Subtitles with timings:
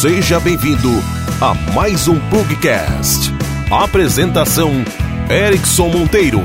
[0.00, 0.88] Seja bem-vindo
[1.42, 3.30] a mais um Plugcast.
[3.70, 4.70] Apresentação:
[5.30, 6.38] Erickson Monteiro.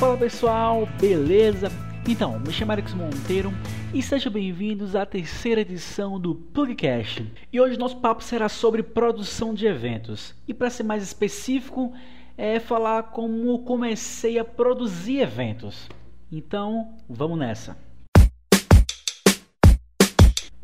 [0.00, 1.70] Fala pessoal, beleza?
[2.08, 3.52] Então, me chamo Erickson Monteiro
[3.94, 7.32] e sejam bem-vindos à terceira edição do Plugcast.
[7.52, 10.34] E hoje nosso papo será sobre produção de eventos.
[10.48, 11.92] E para ser mais específico,
[12.36, 15.88] é falar como comecei a produzir eventos.
[16.32, 17.76] Então, vamos nessa.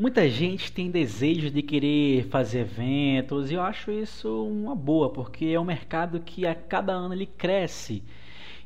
[0.01, 5.47] Muita gente tem desejo de querer fazer eventos e eu acho isso uma boa, porque
[5.47, 8.05] é um mercado que a cada ano ele cresce.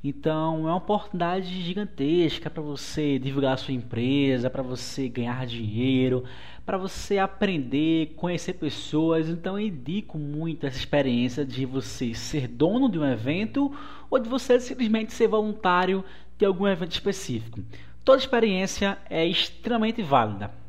[0.05, 6.23] Então é uma oportunidade gigantesca para você divulgar a sua empresa, para você ganhar dinheiro,
[6.67, 9.27] para você aprender, conhecer pessoas.
[9.31, 13.75] Então eu indico muito essa experiência de você ser dono de um evento
[14.11, 16.05] ou de você simplesmente ser voluntário
[16.37, 17.61] de algum evento específico.
[18.05, 20.61] Toda experiência é extremamente válida.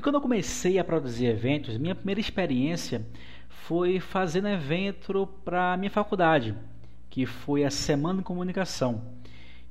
[0.00, 3.06] E quando eu comecei a produzir eventos, minha primeira experiência
[3.50, 6.54] foi fazendo evento para minha faculdade,
[7.10, 9.02] que foi a Semana de Comunicação,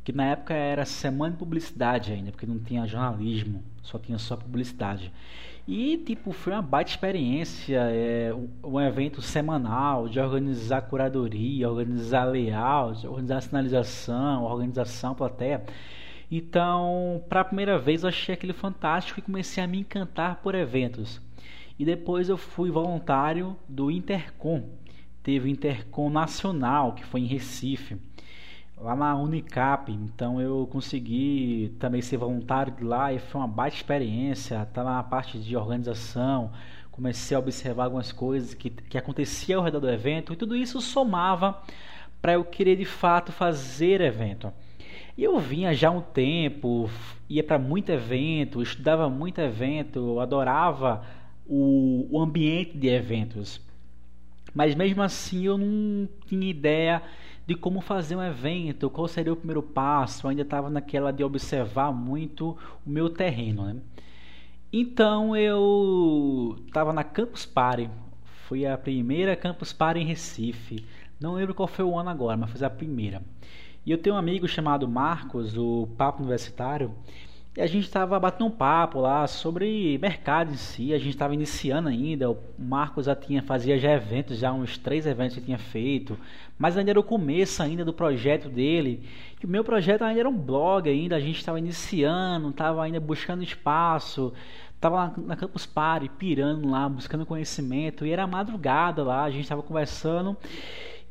[0.04, 4.38] que na época era Semana de Publicidade ainda, porque não tinha jornalismo, só tinha só
[4.38, 5.12] publicidade.
[5.68, 8.32] E tipo, foi uma baita experiência, é,
[8.64, 15.64] um evento semanal de organizar curadoria, organizar layout, organizar sinalização, organização plateia.
[16.32, 20.54] Então, para a primeira vez, eu achei aquele fantástico e comecei a me encantar por
[20.54, 21.20] eventos.
[21.78, 24.70] E depois eu fui voluntário do Intercom.
[25.24, 27.98] Teve o Intercom Nacional, que foi em Recife,
[28.78, 29.92] lá na Unicap.
[29.92, 34.66] Então eu consegui também ser voluntário de lá e foi uma baita experiência.
[34.74, 36.52] Tá na parte de organização,
[36.92, 40.80] comecei a observar algumas coisas que, que aconteciam ao redor do evento e tudo isso
[40.82, 41.60] somava
[42.22, 44.52] para eu querer de fato fazer evento.
[45.20, 46.90] E eu vinha já há um tempo,
[47.28, 51.04] ia para muito evento, estudava muito evento, adorava
[51.46, 53.60] o, o ambiente de eventos.
[54.56, 57.02] Mas mesmo assim eu não tinha ideia
[57.46, 61.22] de como fazer um evento, qual seria o primeiro passo, eu ainda estava naquela de
[61.22, 63.66] observar muito o meu terreno.
[63.66, 63.76] Né?
[64.72, 67.90] Então eu estava na Campus Party,
[68.48, 70.86] foi a primeira Campus Party em Recife.
[71.20, 73.22] Não lembro qual foi o ano agora, mas foi a primeira.
[73.86, 76.94] E eu tenho um amigo chamado Marcos, o Papo Universitário,
[77.58, 80.94] e a gente estava batendo um papo lá sobre mercado em si.
[80.94, 82.30] A gente estava iniciando ainda.
[82.30, 86.18] O Marcos já tinha fazia já eventos, já uns três eventos que tinha feito,
[86.58, 89.04] mas ainda era o começo ainda do projeto dele.
[89.42, 91.16] E o meu projeto ainda era um blog ainda.
[91.16, 94.32] A gente estava iniciando, estava ainda buscando espaço.
[94.76, 98.06] Estava na Campus Party, pirando lá, buscando conhecimento.
[98.06, 100.38] E era madrugada lá, a gente estava conversando.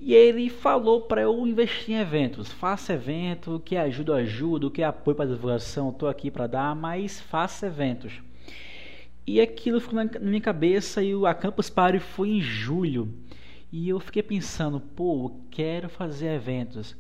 [0.01, 2.53] E ele falou para eu investir em eventos.
[2.53, 7.67] Faça evento, que ajuda, ajuda, que apoio para divulgação, estou aqui para dar, mas faça
[7.67, 8.23] eventos.
[9.27, 13.13] E aquilo ficou na minha cabeça e a Campus Party foi em julho.
[13.71, 16.97] E eu fiquei pensando, pô, eu quero fazer eventos.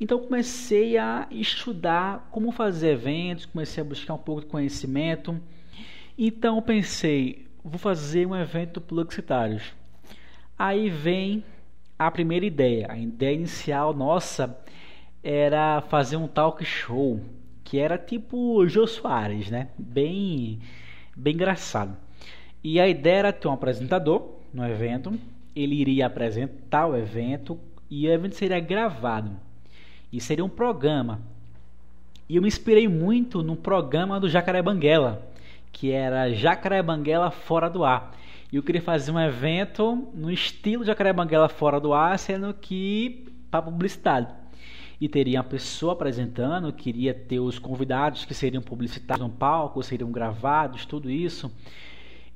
[0.00, 5.40] Então comecei a estudar como fazer eventos, comecei a buscar um pouco de conhecimento.
[6.16, 9.62] Então pensei, vou fazer um evento publicitários.
[10.58, 11.44] Aí vem
[11.98, 14.56] a primeira ideia, a ideia inicial nossa
[15.22, 17.20] era fazer um talk show,
[17.64, 19.68] que era tipo Jô Soares, né?
[19.76, 20.60] Bem,
[21.16, 21.96] bem engraçado.
[22.62, 25.18] E a ideia era ter um apresentador no evento,
[25.56, 27.58] ele iria apresentar o evento
[27.90, 29.32] e o evento seria gravado.
[30.12, 31.20] E seria um programa.
[32.28, 35.26] E eu me inspirei muito no programa do Jacaré Banguela,
[35.72, 38.17] que era Jacaré Banguela Fora do Ar
[38.50, 43.26] e eu queria fazer um evento no estilo Jacaré Banguela fora do ar, sendo que
[43.50, 44.32] para publicidade.
[45.00, 50.10] E teria uma pessoa apresentando, queria ter os convidados que seriam publicitados no palco, seriam
[50.10, 51.52] gravados, tudo isso.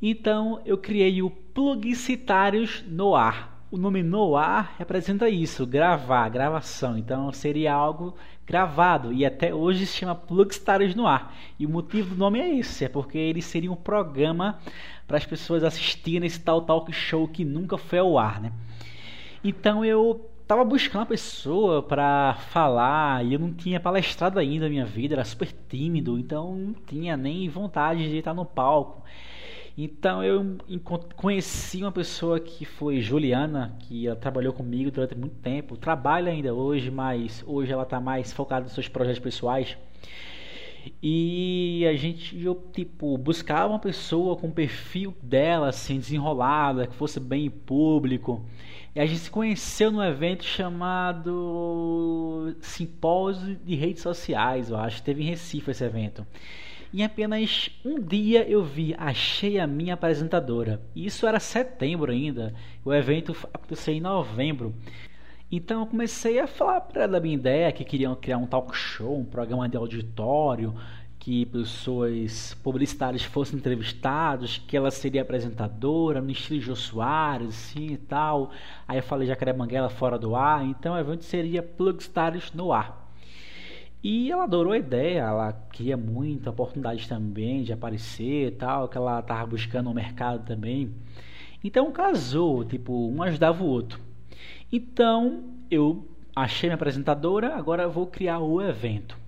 [0.00, 3.52] Então eu criei o Plugicitários no Ar.
[3.70, 6.98] O nome no ar representa isso, gravar, gravação.
[6.98, 8.14] Então seria algo
[8.46, 11.34] gravado e até hoje se chama Plugstars no ar.
[11.58, 14.58] E o motivo do nome é esse, é porque ele seria um programa
[15.12, 18.50] para as pessoas assistirem esse tal talk show que nunca foi ao ar, né?
[19.44, 24.70] Então eu estava buscando uma pessoa para falar e eu não tinha palestrado ainda na
[24.70, 29.02] minha vida, era super tímido, então não tinha nem vontade de estar no palco.
[29.76, 30.56] Então eu
[31.14, 36.54] conheci uma pessoa que foi Juliana, que ela trabalhou comigo durante muito tempo, trabalha ainda
[36.54, 39.76] hoje, mas hoje ela está mais focada nos seus projetos pessoais.
[41.02, 46.94] E a gente, eu, tipo, buscava uma pessoa com o perfil dela, assim, desenrolada, que
[46.94, 48.44] fosse bem público.
[48.94, 51.34] E a gente se conheceu num evento chamado
[52.60, 55.02] Simpósio de Redes Sociais, eu acho.
[55.02, 56.26] Teve em Recife esse evento.
[56.92, 60.78] Em apenas um dia eu vi, achei a minha apresentadora.
[60.94, 62.54] Isso era setembro ainda.
[62.84, 64.74] O evento aconteceu em novembro.
[65.54, 68.74] Então eu comecei a falar para ela da minha ideia, que queriam criar um talk
[68.74, 70.74] show, um programa de auditório,
[71.18, 77.96] que pessoas publicitárias fossem entrevistados, que ela seria apresentadora no estilo Jô Soares, assim e
[77.98, 78.50] tal.
[78.88, 83.12] Aí eu falei Jacaré Manguela fora do ar, então o evento seria Plugstars no ar.
[84.02, 88.96] E ela adorou a ideia, ela queria muita oportunidade também de aparecer e tal, que
[88.96, 90.94] ela estava buscando no mercado também.
[91.62, 94.11] Então casou, tipo, um ajudava o outro.
[94.74, 99.18] Então eu achei minha apresentadora, agora vou criar o evento.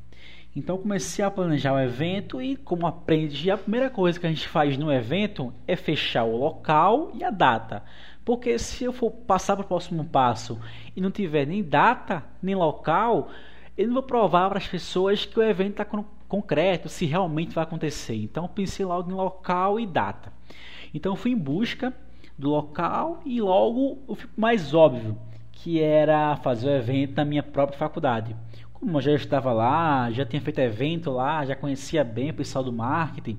[0.56, 4.48] Então comecei a planejar o evento e como aprendi, a primeira coisa que a gente
[4.48, 7.82] faz no evento é fechar o local e a data.
[8.24, 10.58] Porque se eu for passar para o próximo passo
[10.96, 13.28] e não tiver nem data, nem local,
[13.76, 15.84] eu não vou provar para as pessoas que o evento está
[16.26, 18.14] concreto, se realmente vai acontecer.
[18.14, 20.32] Então pensei logo em local e data.
[20.94, 21.92] Então fui em busca
[22.38, 25.18] do local e logo o mais óbvio,
[25.64, 28.36] que era fazer o evento na minha própria faculdade.
[28.74, 32.62] Como eu já estava lá, já tinha feito evento lá, já conhecia bem o pessoal
[32.62, 33.38] do marketing.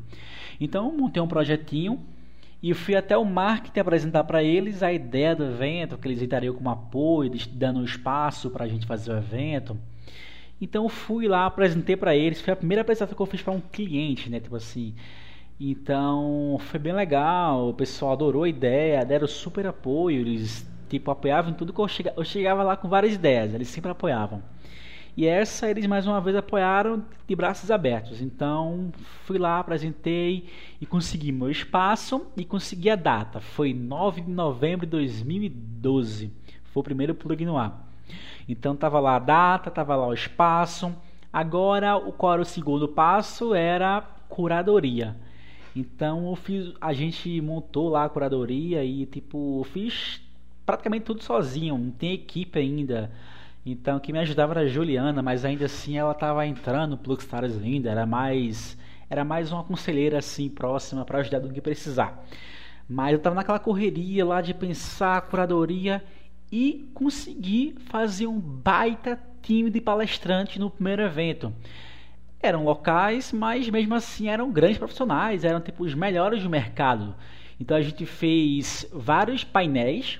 [0.59, 2.03] Então montei um projetinho
[2.63, 6.55] e fui até o marketing apresentar para eles a ideia do evento, que eles entrariam
[6.55, 9.77] como apoio, dando espaço para a gente fazer o evento.
[10.59, 13.61] Então fui lá, apresentei para eles, foi a primeira apresentação que eu fiz para um
[13.61, 14.95] cliente, né, tipo assim.
[15.59, 20.67] Então foi bem legal, o pessoal adorou a ideia, deram super apoio, eles
[20.99, 24.41] tipo apoiavam tudo que eu chegava, eu chegava lá com várias ideias, eles sempre apoiavam.
[25.17, 28.21] E essa eles mais uma vez apoiaram de braços abertos.
[28.21, 28.91] Então
[29.23, 30.49] fui lá, apresentei
[30.79, 33.39] e consegui meu espaço e consegui a data.
[33.39, 36.31] Foi 9 de novembro de 2012.
[36.65, 37.87] Foi o primeiro plug no ar.
[38.47, 40.93] Então tava lá a data, tava lá o espaço.
[41.31, 45.15] Agora, o qual era o segundo passo era curadoria.
[45.73, 50.21] Então eu fiz, a gente montou lá a curadoria e tipo fiz
[50.65, 53.11] praticamente tudo sozinho, não tem equipe ainda.
[53.65, 57.57] Então, quem me ajudava era a Juliana, mas ainda assim ela estava entrando no Plugstars
[57.57, 58.77] ainda, era mais
[59.09, 62.25] era mais uma conselheira assim próxima para ajudar do que precisar.
[62.87, 66.03] Mas eu estava naquela correria lá de pensar curadoria
[66.51, 71.53] e conseguir fazer um baita time de palestrantes no primeiro evento.
[72.39, 77.15] Eram locais, mas mesmo assim eram grandes profissionais, eram tipo os melhores do mercado.
[77.59, 80.19] Então a gente fez vários painéis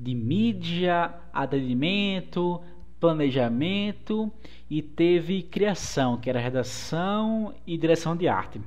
[0.00, 2.60] de mídia, atendimento,
[2.98, 4.32] planejamento
[4.68, 8.60] e teve criação, que era redação e direção de arte.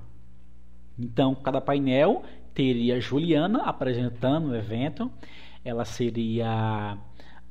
[0.97, 5.11] Então, cada painel teria Juliana apresentando o evento,
[5.65, 6.97] ela seria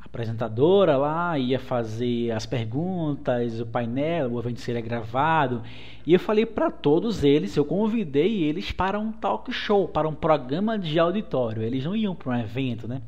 [0.01, 5.63] apresentadora lá, ia fazer as perguntas, o painel, o evento seria gravado.
[6.07, 10.15] E eu falei para todos eles, eu convidei eles para um talk show, para um
[10.15, 11.63] programa de auditório.
[11.63, 13.01] Eles não iam para um evento, né?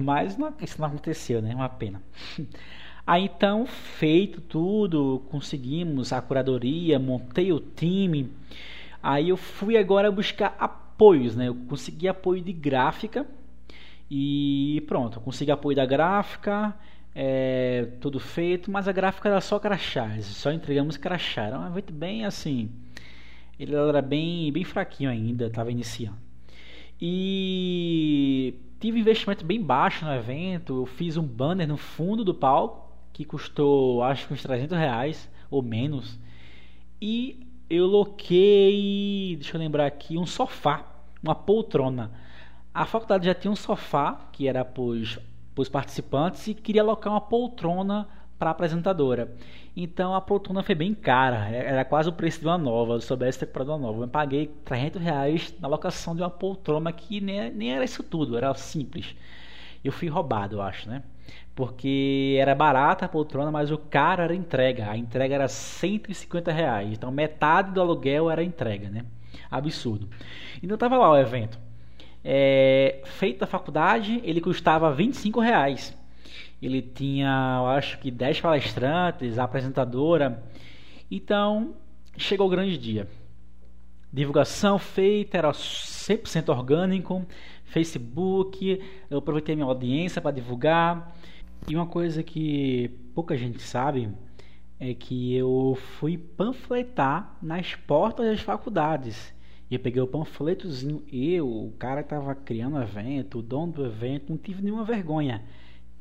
[0.00, 1.54] Mas não, isso não aconteceu, né?
[1.54, 2.02] Uma pena.
[3.06, 8.30] Aí então, feito tudo, conseguimos a curadoria, montei o time.
[9.02, 11.48] Aí eu fui agora buscar apoios, né?
[11.48, 13.26] Eu consegui apoio de gráfica
[14.10, 16.76] e pronto, eu consegui apoio da gráfica,
[17.14, 21.44] é, tudo feito, mas a gráfica era só crachás, só entregamos crachá.
[21.44, 22.70] Era evento bem assim,
[23.58, 26.18] ele era bem, bem fraquinho ainda, estava iniciando.
[27.00, 32.92] E tive investimento bem baixo no evento, eu fiz um banner no fundo do palco
[33.12, 36.18] que custou acho que uns 300 reais ou menos.
[37.00, 40.84] E eu loquei, deixa eu lembrar aqui, um sofá,
[41.22, 42.10] uma poltrona.
[42.74, 47.20] A faculdade já tinha um sofá que era para os participantes e queria alocar uma
[47.20, 48.08] poltrona
[48.42, 49.32] para a apresentadora.
[49.76, 53.00] Então a poltrona foi bem cara, era quase o preço de uma nova.
[53.00, 56.92] Se soubesse ter comprado uma nova, eu paguei 300 reais na locação de uma poltrona
[56.92, 59.14] que nem, nem era isso tudo, era simples.
[59.84, 61.04] Eu fui roubado, eu acho, né?
[61.54, 64.90] porque era barata a poltrona, mas o caro era entrega.
[64.90, 66.94] A entrega era 150 reais.
[66.94, 69.04] Então metade do aluguel era entrega, né?
[69.50, 70.08] Absurdo.
[70.60, 71.58] Então tava lá o evento.
[72.24, 75.96] É, feito a faculdade, ele custava 25 reais.
[76.62, 80.42] Ele tinha, eu acho que 10 palestrantes, apresentadora.
[81.10, 81.74] Então
[82.16, 83.08] chegou o grande dia.
[84.12, 87.26] Divulgação feita, era 100% orgânico.
[87.64, 91.12] Facebook, eu aproveitei minha audiência para divulgar.
[91.68, 94.10] E uma coisa que pouca gente sabe
[94.78, 99.34] é que eu fui panfletar nas portas das faculdades.
[99.70, 103.72] E eu peguei o panfletozinho, eu, o cara que estava criando o evento, o dono
[103.72, 105.42] do evento, não tive nenhuma vergonha.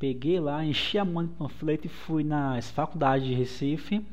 [0.02, 4.04] Peguei lá, enchi a mão de panfleto e fui nas faculdades de Recife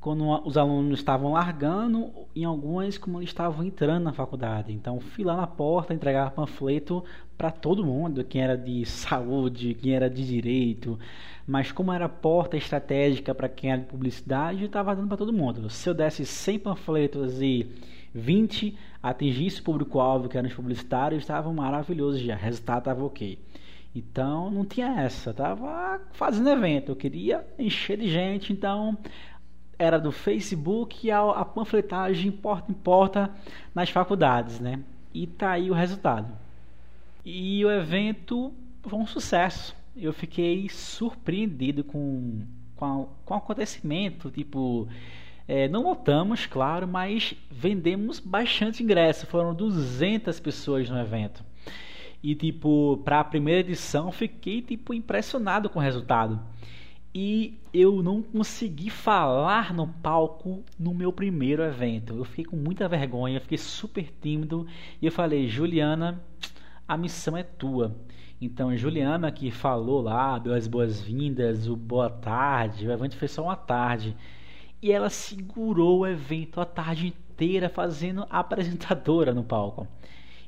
[0.00, 4.72] quando os alunos estavam largando, em algumas como eles estavam entrando na faculdade.
[4.72, 7.04] Então fui lá na porta entregar panfleto
[7.36, 10.98] para todo mundo, quem era de saúde, quem era de direito,
[11.46, 15.68] mas como era porta estratégica para quem era de publicidade, estava dando para todo mundo.
[15.68, 17.66] Se eu desse 100 panfletos e
[18.14, 23.38] 20 atingisse o público-alvo, que eram os publicitários, estava maravilhoso já, o resultado estava ok.
[23.94, 28.98] Então não tinha essa, estava fazendo evento, eu queria encher de gente, então
[29.78, 33.30] era do Facebook a, a panfletagem porta em porta
[33.74, 34.80] nas faculdades, né?
[35.12, 36.32] E tá aí o resultado.
[37.24, 39.76] E o evento foi um sucesso.
[39.96, 42.42] Eu fiquei surpreendido com,
[42.76, 44.30] com o acontecimento.
[44.30, 44.88] Tipo,
[45.46, 49.26] é, não lotamos, claro, mas vendemos bastante ingresso.
[49.26, 51.44] Foram 200 pessoas no evento.
[52.24, 56.40] E, tipo, para a primeira edição, fiquei, tipo, impressionado com o resultado
[57.14, 62.16] e eu não consegui falar no palco no meu primeiro evento.
[62.16, 64.66] Eu fiquei com muita vergonha, fiquei super tímido
[65.00, 66.20] e eu falei, Juliana,
[66.88, 67.94] a missão é tua.
[68.40, 73.44] Então, Juliana que falou lá, deu as boas-vindas, o boa tarde, o evento foi só
[73.44, 74.16] uma tarde.
[74.82, 79.86] E ela segurou o evento a tarde inteira fazendo apresentadora no palco.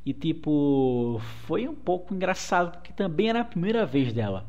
[0.07, 4.47] E tipo, foi um pouco engraçado porque também era a primeira vez dela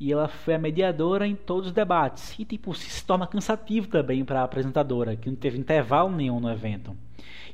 [0.00, 2.38] e ela foi a mediadora em todos os debates.
[2.38, 6.50] E tipo, se torna cansativo também para a apresentadora, que não teve intervalo nenhum no
[6.50, 6.96] evento.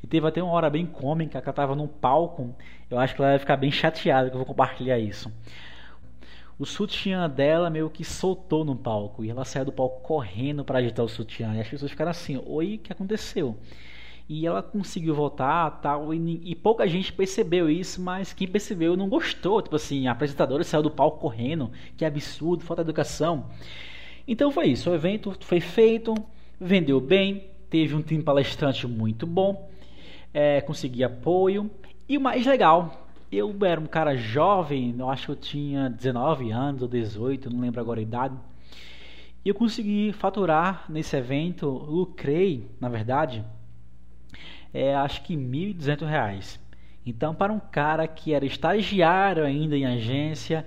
[0.02, 2.54] E teve até uma hora bem cômica, que ela estava num palco.
[2.90, 5.32] Eu acho que ela vai ficar bem chateada que eu vou compartilhar isso.
[6.58, 10.78] O sutiã dela meio que soltou no palco e ela saiu do palco correndo para
[10.78, 11.54] agitar o sutiã.
[11.54, 13.56] E as pessoas ficaram assim: Oi, o que aconteceu?
[14.28, 19.08] E ela conseguiu voltar tal e, e, pouca gente percebeu isso mas quem percebeu não
[19.08, 19.60] gostou.
[19.60, 23.46] Tipo assim a apresentadora saiu do palco correndo que absurdo falta de educação.
[24.26, 26.14] Então foi isso o evento foi feito
[26.58, 29.68] vendeu bem teve um time palestrante muito bom
[30.32, 31.70] é, consegui apoio.
[32.08, 36.50] E o mais legal eu era um cara jovem eu acho que eu tinha 19
[36.50, 38.34] anos ou 18 não lembro agora a idade.
[39.44, 43.44] E eu consegui faturar nesse evento lucrei na verdade
[44.74, 46.58] é, acho que R$ 1.200.
[47.06, 50.66] Então, para um cara que era estagiário ainda em agência,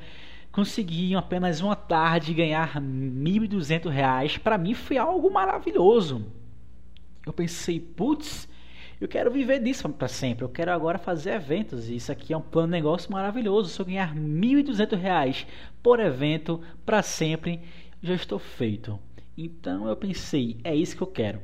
[0.49, 6.25] conseguir em apenas uma tarde ganhar R$ 1.200, para mim foi algo maravilhoso.
[7.25, 8.47] Eu pensei, putz,
[9.01, 10.45] eu quero viver disso para sempre.
[10.45, 11.89] Eu quero agora fazer eventos.
[11.89, 13.69] Isso aqui é um plano de negócio maravilhoso.
[13.69, 15.45] Se eu ganhar R$ 1.200
[15.83, 17.59] por evento para sempre,
[18.01, 18.97] já estou feito.
[19.37, 21.41] Então eu pensei, é isso que eu quero.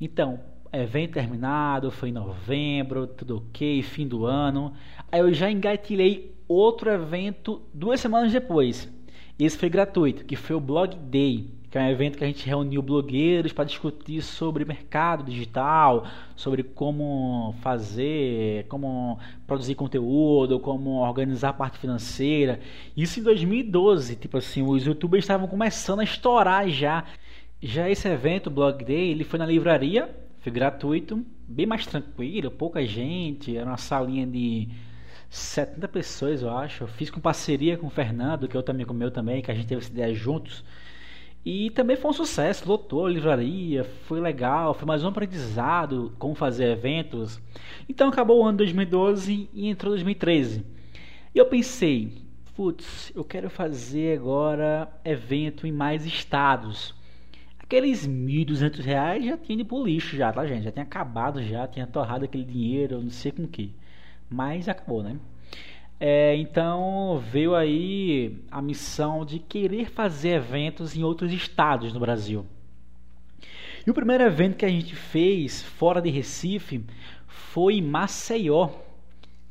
[0.00, 0.40] Então,
[0.72, 4.72] evento terminado, foi em novembro, tudo ok, fim do ano.
[5.10, 8.92] Aí eu já engatilhei outro evento duas semanas depois.
[9.38, 12.46] Esse foi gratuito, que foi o Blog Day, que é um evento que a gente
[12.46, 21.50] reuniu blogueiros para discutir sobre mercado digital, sobre como fazer, como produzir conteúdo, como organizar
[21.50, 22.58] a parte financeira.
[22.96, 27.04] Isso em 2012, tipo assim, os youtubers estavam começando a estourar já.
[27.60, 30.08] Já esse evento, Blog Day, ele foi na livraria
[30.48, 34.66] foi gratuito, bem mais tranquilo, pouca gente, era uma salinha de
[35.28, 36.84] 70 pessoas, eu acho.
[36.84, 39.54] Eu fiz com parceria com o Fernando, que também com o meu também, que a
[39.54, 40.64] gente teve essa ideia juntos.
[41.44, 46.34] E também foi um sucesso, lotou a livraria, foi legal, foi mais um aprendizado como
[46.34, 47.38] fazer eventos.
[47.86, 50.64] Então acabou o ano 2012 e entrou 2013.
[51.34, 52.22] E eu pensei,
[52.56, 56.97] putz, eu quero fazer agora evento em mais estados.
[57.68, 60.64] Aqueles 1.200 reais já tinha ido pro lixo já, tá gente?
[60.64, 63.74] Já tinha acabado já, tinha torrado aquele dinheiro, não sei com que.
[64.30, 65.18] Mas acabou, né?
[66.00, 72.46] É, então veio aí a missão de querer fazer eventos em outros estados no Brasil.
[73.86, 76.82] E o primeiro evento que a gente fez fora de Recife
[77.26, 78.70] foi em Maceió.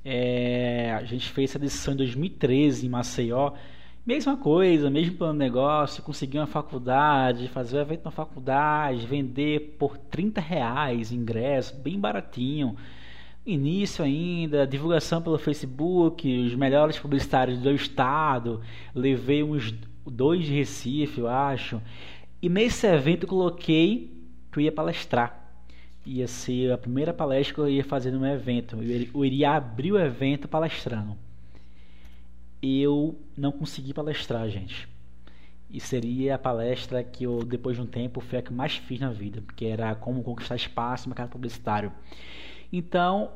[0.03, 3.53] É, a gente fez essa edição em 2013 em Maceió.
[4.07, 9.75] Mesma coisa, mesmo plano de negócio, conseguir uma faculdade, fazer um evento na faculdade, vender
[9.77, 12.77] por 30 reais ingresso, bem baratinho.
[13.45, 18.61] Início ainda, divulgação pelo Facebook, os melhores publicitários do estado.
[18.95, 21.81] Levei uns dois de Recife, eu acho.
[22.41, 24.09] E nesse evento eu coloquei
[24.49, 25.37] que eu ia palestrar.
[26.05, 28.77] Ia ser a primeira palestra que eu ia fazer no meu evento.
[28.81, 31.26] Eu iria abrir o evento palestrando
[32.61, 34.87] eu não consegui palestrar, gente.
[35.69, 38.99] E seria a palestra que eu, depois de um tempo, foi a que mais fiz
[38.99, 41.91] na vida, porque era como conquistar espaço no mercado publicitário.
[42.71, 43.31] Então,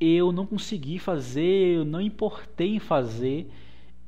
[0.00, 3.50] eu não consegui fazer, eu não importei em fazer.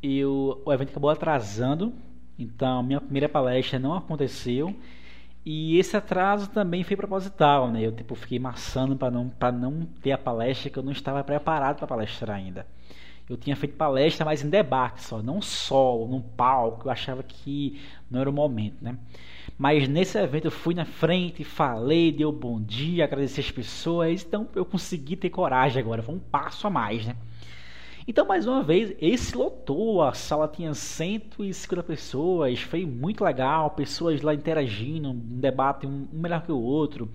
[0.03, 1.93] Eu, o evento acabou atrasando,
[2.39, 4.75] então minha primeira palestra não aconteceu.
[5.45, 7.83] E esse atraso também foi proposital, né?
[7.83, 11.23] Eu tipo fiquei maçando para não para não ter a palestra que eu não estava
[11.23, 12.67] preparado para palestrar ainda.
[13.29, 16.89] Eu tinha feito palestra, mas em debate só, não só num palco.
[16.89, 18.99] Eu achava que não era o momento, né?
[19.57, 24.23] Mas nesse evento eu fui na frente, falei, dei o bom dia, agradeci as pessoas.
[24.23, 26.03] Então eu consegui ter coragem agora.
[26.03, 27.17] Foi um passo a mais, né?
[28.07, 34.21] Então, mais uma vez, esse lotou, a sala tinha 150 pessoas, foi muito legal, pessoas
[34.21, 37.11] lá interagindo, um debate um melhor que o outro.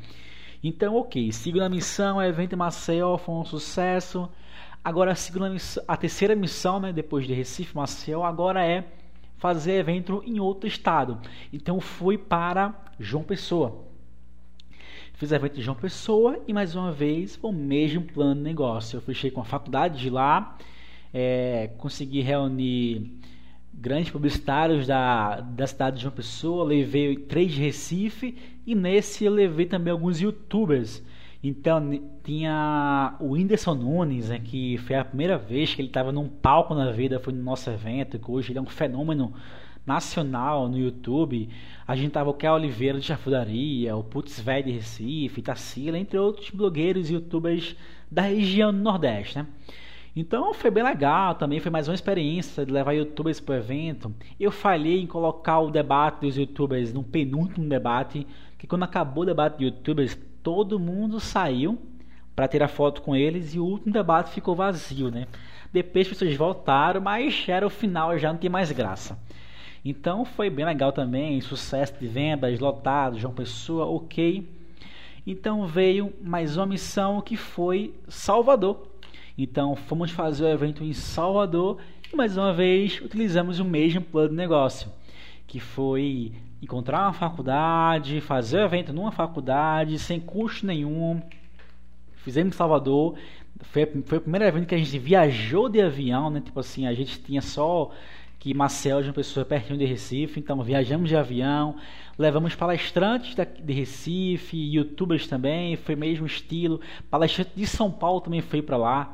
[0.64, 4.28] Então, ok, sigo na missão, o evento em Maceió foi um sucesso.
[4.84, 5.54] Agora, a, segunda
[5.88, 8.86] a terceira missão, né, depois de Recife, Maceió, agora é
[9.38, 11.20] fazer evento em outro estado.
[11.52, 13.86] Então, fui para João Pessoa.
[15.14, 18.96] Fiz evento em João Pessoa e mais uma vez o mesmo plano de negócio.
[18.96, 20.58] Eu fechei com a faculdade de lá,
[21.14, 23.20] é, consegui reunir
[23.74, 29.34] grandes publicitários da, da cidade de João Pessoa, levei três de Recife e nesse eu
[29.34, 31.04] levei também alguns youtubers.
[31.42, 31.82] Então
[32.24, 36.74] tinha o Whindersson Nunes, né, que foi a primeira vez que ele estava num palco
[36.74, 39.34] na vida, foi no nosso evento, que hoje ele é um fenômeno
[39.86, 41.50] nacional no YouTube.
[41.88, 46.18] A gente tava o Kel Oliveira de Chafudaria, o Putz Velho de Recife, Tassila, entre
[46.18, 47.76] outros blogueiros e youtubers
[48.12, 49.48] da região do Nordeste, né?
[50.16, 54.14] Então foi bem legal, também foi mais uma experiência de levar youtubers para o evento.
[54.40, 58.28] Eu falhei em colocar o debate dos youtubers no penúltimo debate,
[58.58, 61.78] que quando acabou o debate de youtubers, todo mundo saiu
[62.36, 65.28] para tirar foto com eles e o último debate ficou vazio, né?
[65.72, 69.20] Depois as pessoas voltaram, mas era o final, já não tinha mais graça.
[69.84, 74.50] Então foi bem legal também, sucesso de vendas, lotado, João Pessoa, ok.
[75.26, 78.88] Então veio mais uma missão que foi Salvador.
[79.38, 81.78] Então fomos fazer o evento em Salvador
[82.12, 84.92] e mais uma vez utilizamos o mesmo plano de negócio,
[85.48, 91.22] que foi encontrar uma faculdade, fazer o evento numa faculdade sem custo nenhum.
[92.18, 93.18] Fizemos em Salvador.
[93.62, 96.42] Foi, foi o primeiro evento que a gente viajou de avião, né?
[96.42, 97.92] Tipo assim, a gente tinha só
[98.40, 101.76] que Marcel é uma pessoa pertinho de Recife, então viajamos de avião,
[102.18, 106.80] levamos palestrantes de Recife, youtubers também, foi mesmo estilo,
[107.10, 109.14] palestrante de São Paulo também foi para lá.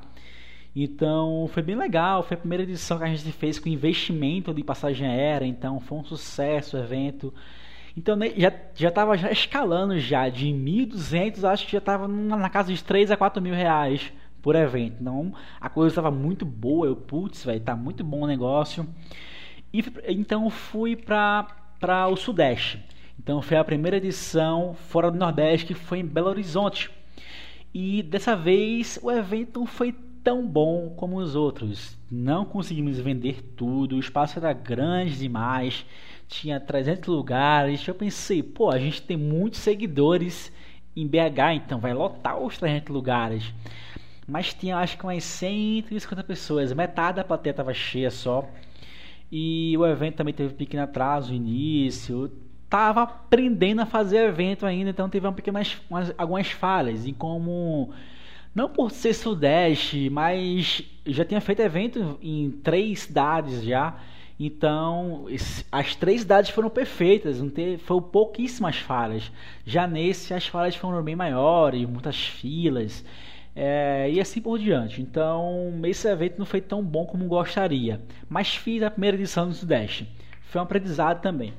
[0.76, 4.62] Então foi bem legal, foi a primeira edição que a gente fez com investimento de
[4.62, 7.34] passagem aérea, então foi um sucesso o evento.
[7.96, 12.74] Então já já estava já escalando já de 1.200, acho que já estava na casa
[12.74, 14.12] de 3 a 4 mil reais
[14.42, 14.98] por evento.
[15.00, 18.86] Então a coisa estava muito boa, eu putz, velho, tá muito bom o negócio.
[19.74, 21.48] E então fui para
[21.80, 22.84] para o Sudeste.
[23.18, 26.90] Então foi a primeira edição fora do Nordeste que foi em Belo Horizonte.
[27.74, 29.94] E dessa vez o evento não foi
[30.26, 31.96] tão bom como os outros.
[32.12, 35.86] Não conseguimos vender tudo, o espaço era grande demais,
[36.28, 37.88] tinha 300 lugares.
[37.88, 40.52] Eu pensei, pô, a gente tem muitos seguidores
[40.96, 43.54] em BH, então vai lotar os 300 lugares.
[44.28, 48.50] Mas tinha acho que umas 150 pessoas, metade da plateia estava cheia só.
[49.32, 52.32] E o evento também teve um pequeno atraso no início.
[52.68, 57.06] Tava aprendendo a fazer evento ainda, então teve pequenas, umas, algumas falhas.
[57.06, 57.94] E como
[58.56, 64.00] não por ser Sudeste, mas já tinha feito evento em três cidades já.
[64.40, 65.28] Então,
[65.72, 69.30] as três cidades foram perfeitas, não teve, foram pouquíssimas falhas.
[69.66, 73.06] Já nesse, as falhas foram bem maiores, muitas filas,
[73.54, 75.02] é, e assim por diante.
[75.02, 79.54] Então, esse evento não foi tão bom como gostaria, mas fiz a primeira edição do
[79.54, 80.10] Sudeste.
[80.44, 81.54] Foi um aprendizado também.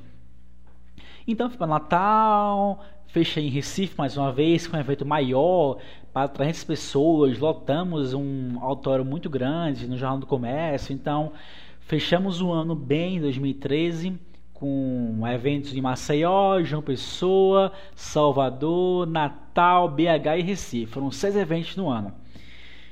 [1.29, 5.79] Então, fui para Natal, fechei em Recife mais uma vez, com um evento maior,
[6.17, 11.33] para 300 pessoas, lotamos um auditório muito grande no Jornal do Comércio, então
[11.81, 14.19] fechamos o ano bem em 2013
[14.55, 20.87] com eventos em Maceió, João Pessoa, Salvador, Natal, BH e Recife.
[20.87, 22.15] Foram seis eventos no ano.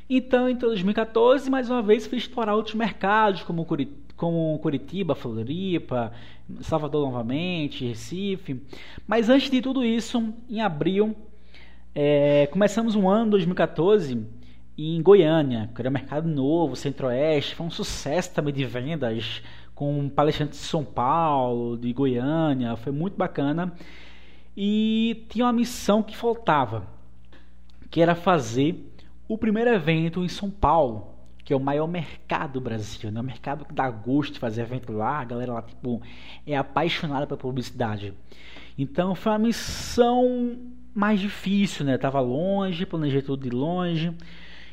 [0.07, 3.67] Então, em 2014, mais uma vez, fui explorar outros mercados, como
[4.17, 6.13] como Curitiba, Floripa,
[6.61, 8.61] Salvador novamente, Recife.
[9.07, 11.17] Mas antes de tudo isso, em abril,
[11.94, 14.26] é, começamos um ano 2014
[14.76, 19.40] em Goiânia, que era um mercado novo, centro-oeste, foi um sucesso também de vendas,
[19.74, 23.72] com palestrantes de São Paulo, de Goiânia, foi muito bacana.
[24.57, 26.87] E tinha uma missão que faltava,
[27.90, 28.92] que era fazer
[29.28, 33.20] o primeiro evento em São Paulo, que é o maior mercado do Brasil, né?
[33.20, 36.02] O mercado que dá gosto de fazer evento lá, a galera lá tipo
[36.46, 38.14] é apaixonada pela publicidade.
[38.76, 41.98] Então foi uma missão mais difícil, né?
[41.98, 44.12] Tava longe, planejei tudo de longe.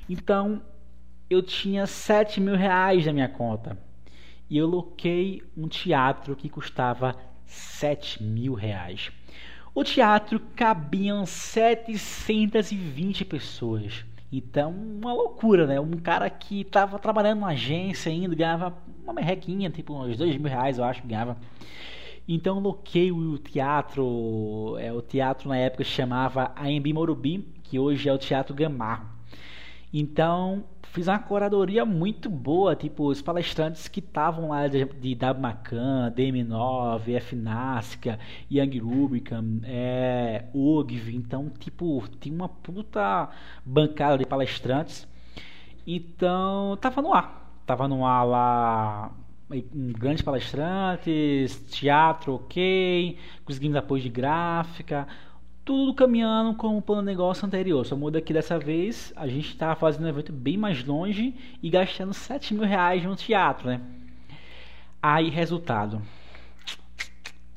[0.07, 0.61] Então
[1.29, 3.77] eu tinha 7 mil reais na minha conta
[4.49, 9.11] e eu loquei um teatro que custava 7 mil reais.
[9.73, 14.03] O teatro cabiam 720 pessoas.
[14.29, 15.79] Então, uma loucura, né?
[15.79, 20.49] Um cara que estava trabalhando numa agência ainda, ganhava uma merrequinha, tipo uns dois mil
[20.49, 21.37] reais, eu acho ganhava.
[22.27, 28.13] Então, loquei o teatro, é, o teatro na época chamava AMB Morumbi, que hoje é
[28.13, 29.05] o Teatro Gamarro.
[29.93, 35.41] Então, fiz uma curadoria muito boa, tipo, os palestrantes que estavam lá de, de W.
[35.41, 37.35] Macan, DM9, F.
[37.35, 40.45] Nasca, Young Rubicon, é,
[41.13, 43.29] então, tipo, tinha uma puta
[43.65, 45.07] bancada de palestrantes.
[45.85, 47.41] Então, tava no ar.
[47.65, 49.11] Tava no ar lá
[49.97, 55.07] grandes palestrantes, teatro ok, conseguimos apoio de gráfica,
[55.63, 57.85] tudo caminhando com o plano de negócio anterior.
[57.85, 61.69] Só muda que dessa vez a gente está fazendo um evento bem mais longe e
[61.69, 63.81] gastando 7 mil reais no teatro, né?
[65.01, 66.01] Aí, resultado.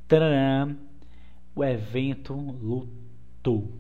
[0.09, 0.77] Tcharam,
[1.55, 3.71] o evento lutou.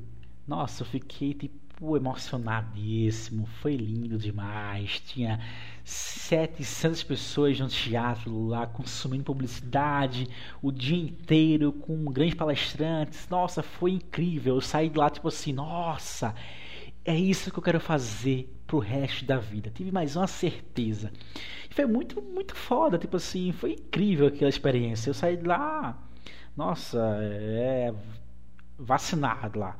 [0.46, 3.46] Nossa, eu fiquei tipo emocionadíssimo.
[3.46, 5.00] Foi lindo demais.
[5.00, 5.40] Tinha
[5.84, 10.26] 700 pessoas no teatro lá consumindo publicidade
[10.62, 13.28] o dia inteiro com grandes palestrantes.
[13.28, 14.54] Nossa, foi incrível.
[14.56, 16.34] Eu saí de lá tipo assim, nossa,
[17.04, 19.70] é isso que eu quero fazer pro resto da vida.
[19.70, 21.12] Tive mais uma certeza.
[21.70, 25.10] Foi muito, muito foda, tipo assim, foi incrível aquela experiência.
[25.10, 26.02] Eu saí de lá,
[26.56, 27.92] nossa, é
[28.78, 29.76] vacinado lá.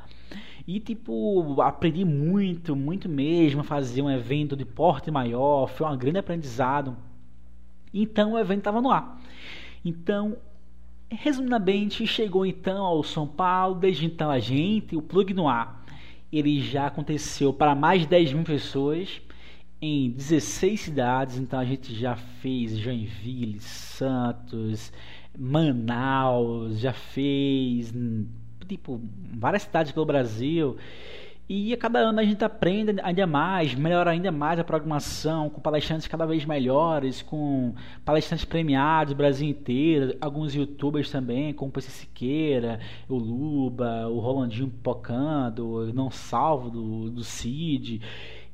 [0.67, 5.67] E, tipo, aprendi muito, muito mesmo fazer um evento de porte maior.
[5.69, 6.97] Foi um grande aprendizado.
[7.93, 9.21] Então, o evento estava no ar.
[9.85, 10.39] Então,
[11.11, 13.75] resumidamente, chegou então ao São Paulo.
[13.75, 15.85] Desde então, a gente, o Plug no Ar,
[16.33, 19.21] ele já aconteceu para mais de 10 mil pessoas
[19.83, 21.39] em 16 cidades.
[21.39, 24.91] Então, a gente já fez Joinville, Santos,
[25.39, 27.93] Manaus, já fez
[28.65, 29.01] tipo,
[29.37, 30.77] várias cidades pelo Brasil.
[31.47, 35.61] E a cada ano a gente aprende ainda mais, melhora ainda mais a programação, com
[35.61, 41.73] palestrantes cada vez melhores, com palestrantes premiados do Brasil inteiro, alguns youtubers também, como o
[41.73, 48.01] PC Siqueira, o Luba, o Rolandinho Pocando, o Não Salvo do, do Cid.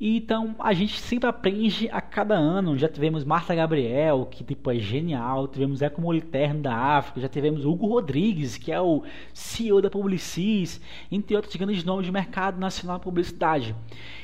[0.00, 2.78] E, então a gente sempre aprende a cada ano.
[2.78, 7.66] Já tivemos Marta Gabriel, que tipo é genial, tivemos Eco Moliterno da África, já tivemos
[7.66, 9.02] Hugo Rodrigues, que é o
[9.34, 10.80] CEO da Publicis,
[11.12, 13.76] entre outros grandes nomes de mercado nacional de publicidade.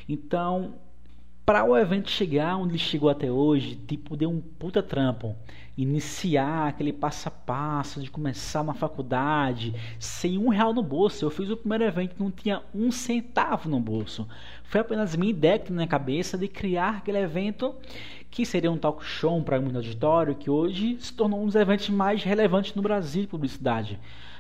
[0.09, 0.77] Então,
[1.45, 5.37] para o evento chegar onde ele chegou até hoje, tipo, deu um puta trampo
[5.77, 11.25] iniciar aquele passo a passo de começar uma faculdade sem um real no bolso.
[11.25, 14.27] Eu fiz o primeiro evento não tinha um centavo no bolso.
[14.65, 17.75] Foi apenas minha ideia que na minha cabeça de criar aquele evento
[18.31, 21.55] que seria um talk show, um programa de auditório, que hoje se tornou um dos
[21.55, 23.99] eventos mais relevantes no Brasil de publicidade.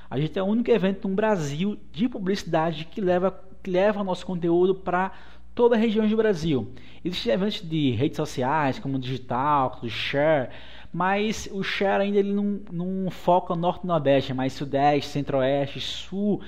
[0.08, 4.24] A gente é o único evento no Brasil de publicidade que leva, que leva nosso
[4.24, 5.12] conteúdo para
[5.54, 6.70] toda a região do Brasil.
[7.04, 10.50] Existem eventos de redes sociais, como digital, o share,
[10.96, 15.10] mas o share ainda ele não, não foca no norte e nordeste, é mais sudeste,
[15.10, 16.40] centro-oeste, sul,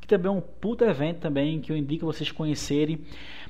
[0.00, 3.00] que também é um puta evento também que eu indico vocês conhecerem.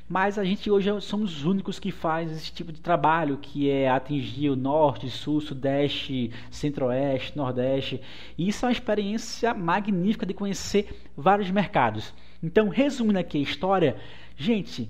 [0.08, 3.90] Mas a gente hoje somos os únicos que faz esse tipo de trabalho, que é
[3.90, 8.00] atingir o norte, sul, sudeste, centro-oeste, nordeste.
[8.38, 12.14] E isso é uma experiência magnífica de conhecer vários mercados.
[12.42, 13.96] Então, resumindo aqui a história,
[14.38, 14.88] gente,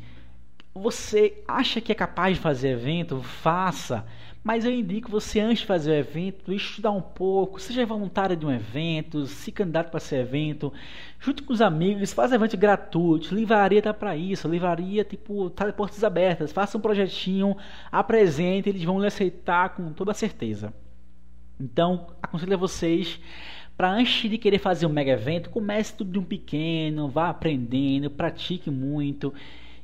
[0.81, 3.23] você acha que é capaz de fazer evento?
[3.23, 4.07] Faça.
[4.47, 8.47] Mas eu indico você, antes de fazer o evento, estudar um pouco, seja voluntário de
[8.47, 10.73] um evento, se candidato para esse evento,
[11.19, 15.73] junto com os amigos, faz evento gratuito, livraria tá para isso, livraria tipo, tá de
[15.73, 17.57] portas abertas, faça um projetinho,
[17.91, 20.73] apresente, eles vão lhe aceitar com toda certeza.
[21.59, 23.19] Então, aconselho a vocês
[23.77, 28.09] para antes de querer fazer um mega evento, comece tudo de um pequeno, vá aprendendo,
[28.09, 29.35] pratique muito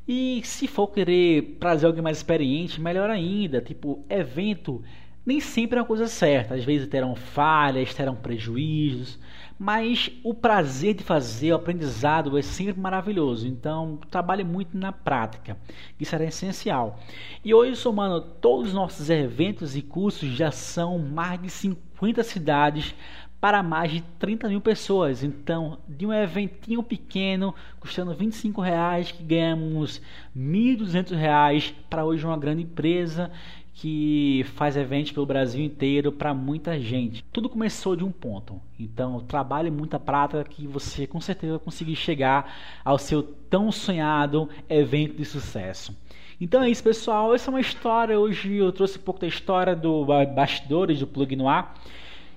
[0.07, 3.61] e se for querer trazer alguém mais experiente, melhor ainda.
[3.61, 4.83] Tipo, evento
[5.25, 6.55] nem sempre é uma coisa certa.
[6.55, 9.19] Às vezes terão falhas, terão prejuízos,
[9.62, 13.46] mas o prazer de fazer, o aprendizado é sempre maravilhoso.
[13.46, 15.57] Então, trabalhe muito na prática,
[16.01, 16.98] isso era essencial.
[17.44, 22.92] E hoje, somando todos os nossos eventos e cursos, já são mais de 50 cidades
[23.40, 25.22] para mais de 30 mil pessoas.
[25.22, 30.03] Então, de um eventinho pequeno, custando 25 reais, que ganhamos
[30.37, 33.31] 1.200 reais para hoje uma grande empresa
[33.74, 37.24] que faz eventos pelo Brasil inteiro para muita gente.
[37.32, 38.61] Tudo começou de um ponto.
[38.78, 42.54] Então, trabalhe muita prática que você com certeza vai conseguir chegar
[42.85, 45.96] ao seu tão sonhado evento de sucesso.
[46.40, 47.32] Então é isso, pessoal.
[47.35, 48.18] Essa é uma história.
[48.18, 50.04] Hoje eu trouxe um pouco da história do
[50.35, 51.46] bastidores do Plug no.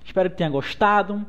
[0.04, 1.26] Espero que tenha gostado.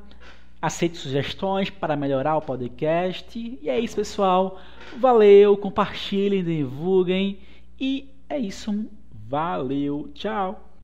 [0.62, 3.36] Aceite sugestões para melhorar o podcast.
[3.36, 4.60] E é isso, pessoal.
[4.98, 7.40] Valeu, compartilhem, divulguem.
[7.80, 8.86] E é isso.
[9.30, 10.77] Valeu, tchau.